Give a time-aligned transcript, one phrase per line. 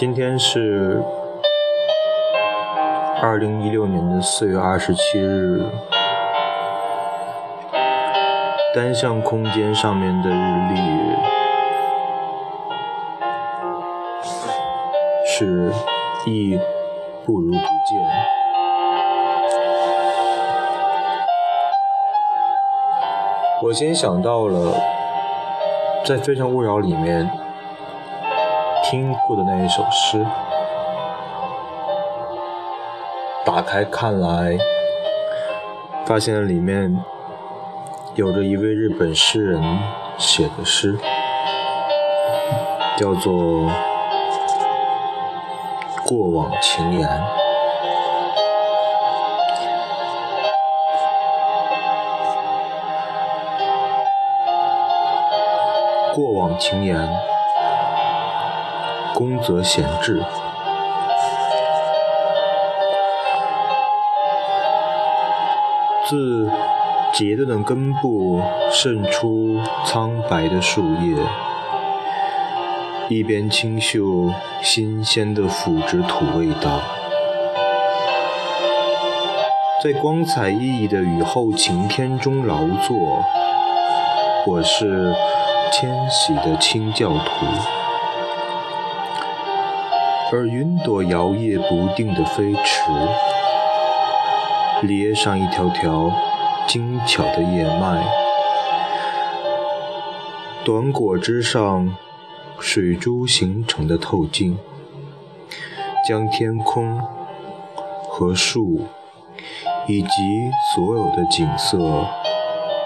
[0.00, 1.04] 今天是
[3.20, 5.62] 二零一六年的四月二十七日，
[8.74, 10.80] 单向空间上面的日历
[15.26, 15.70] 是
[16.24, 16.58] 亦
[17.26, 18.00] 不如不见。
[23.62, 24.72] 我先想到了
[26.06, 27.39] 在《非诚勿扰》里面。
[28.90, 30.26] 听过的那一首诗，
[33.44, 34.58] 打开看来，
[36.04, 36.98] 发现里面
[38.16, 39.62] 有着一位日本诗人
[40.18, 40.98] 写的诗，
[42.96, 43.32] 叫做
[46.08, 47.08] 《过往情言》。
[56.16, 57.08] 过往情言。
[59.14, 60.22] 宫泽贤治，
[66.08, 66.50] 自
[67.12, 71.16] 截断的根部渗出苍白的树叶，
[73.08, 76.80] 一边清嗅新鲜的腐殖土味道，
[79.82, 83.24] 在光彩熠熠的雨后晴天中劳作。
[84.46, 85.14] 我是
[85.70, 87.79] 迁徙的清教徒。
[90.32, 92.82] 而云朵摇曳不定的飞驰，
[94.82, 96.12] 连上一条条
[96.68, 98.06] 精巧的叶脉，
[100.64, 101.96] 短果枝上
[102.60, 104.56] 水珠形成的透镜，
[106.06, 107.00] 将天空
[108.08, 108.82] 和树
[109.88, 110.08] 以及
[110.76, 112.06] 所有的景色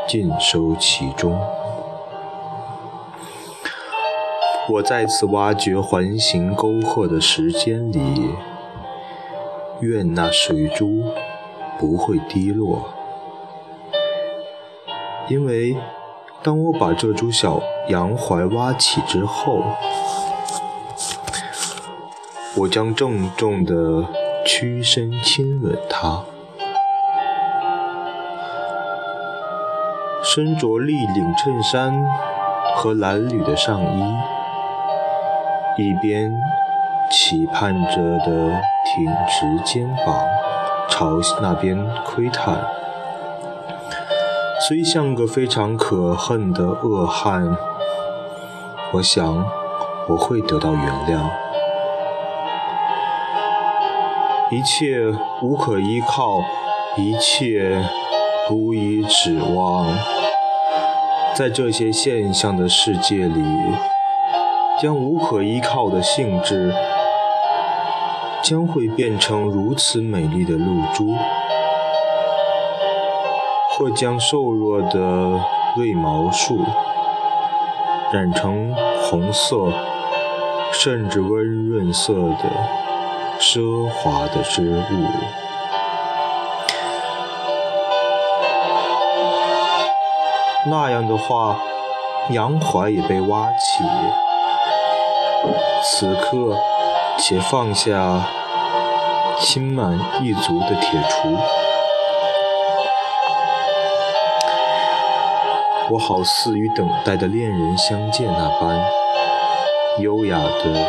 [0.08, 1.38] 尽收其中。
[4.66, 8.30] 我再次挖掘环形沟壑的时间里，
[9.80, 11.04] 愿那水珠
[11.78, 12.88] 不会滴落，
[15.28, 15.76] 因为
[16.42, 19.62] 当我把这株小洋槐挖起之后，
[22.56, 24.06] 我将郑重地
[24.46, 26.25] 屈身亲吻它。
[30.22, 32.02] 身着立领衬衫
[32.75, 34.33] 和蓝缕的上衣。
[35.76, 36.32] 一边
[37.10, 40.24] 期盼着的挺直肩膀，
[40.88, 42.64] 朝那边窥探，
[44.68, 47.56] 虽像个非常可恨的恶汉，
[48.92, 49.44] 我想
[50.08, 51.28] 我会得到原谅。
[54.50, 56.38] 一切无可依靠，
[56.96, 57.82] 一切
[58.52, 59.92] 无以指望，
[61.34, 63.42] 在这些现象的世界里。
[64.80, 66.74] 将无可依靠的性质，
[68.42, 71.14] 将会变成如此美丽的露珠，
[73.70, 75.40] 或将瘦弱的
[75.76, 76.58] 瑞毛树
[78.12, 78.74] 染成
[79.08, 79.72] 红色，
[80.72, 82.50] 甚至温润色的
[83.38, 85.06] 奢华的织物。
[90.66, 91.60] 那样的话，
[92.30, 93.84] 杨槐也被挖起。
[95.82, 96.56] 此刻，
[97.19, 98.27] 且放下
[99.38, 101.37] 心满意足的铁杵。
[105.91, 108.82] 我好似与等待的恋人相见那般，
[110.00, 110.87] 优雅的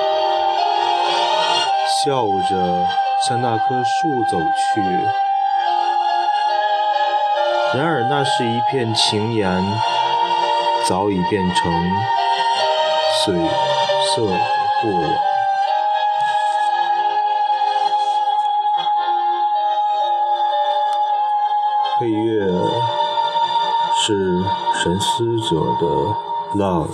[2.04, 2.88] 笑着
[3.28, 4.82] 向那棵树走去。
[7.78, 9.62] 然而，那是一片情言，
[10.86, 11.74] 早已变成
[13.26, 13.36] 水
[14.16, 14.22] 色。
[14.82, 15.16] 过往。
[22.00, 22.46] 配乐
[23.96, 24.44] 是
[24.82, 25.88] 神思者的
[26.56, 26.88] 《Love》。